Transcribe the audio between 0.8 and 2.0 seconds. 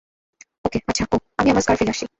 আচ্ছা ওহ, আমি আমার স্কার্ফ ফেলে